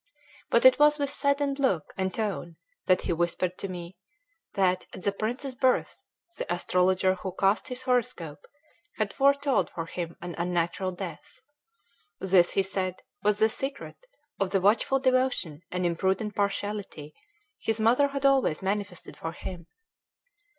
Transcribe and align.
But 0.49 0.65
it 0.65 0.79
was 0.79 0.97
with 0.97 1.11
saddened 1.11 1.59
look 1.59 1.93
and 1.95 2.11
tone 2.11 2.55
that 2.85 3.01
he 3.01 3.13
whispered 3.13 3.55
to 3.59 3.67
me, 3.67 3.99
that, 4.55 4.87
at 4.93 5.03
the 5.03 5.11
prince's 5.11 5.53
birth, 5.53 6.03
the 6.39 6.51
astrologer 6.51 7.13
who 7.13 7.35
cast 7.37 7.67
his 7.67 7.83
horoscope 7.83 8.47
had 8.97 9.13
foretold 9.13 9.69
for 9.69 9.85
him 9.85 10.15
an 10.19 10.33
unnatural 10.39 10.91
death. 10.91 11.43
This, 12.19 12.49
he 12.53 12.63
said, 12.63 13.03
was 13.21 13.37
the 13.37 13.47
secret 13.47 14.07
of 14.39 14.49
the 14.49 14.59
watchful 14.59 14.97
devotion 14.99 15.61
and 15.69 15.85
imprudent 15.85 16.33
partiality 16.33 17.13
his 17.59 17.79
mother 17.79 18.07
had 18.07 18.25
always 18.25 18.63
manifested 18.63 19.15
for 19.15 19.33
him. 19.33 19.67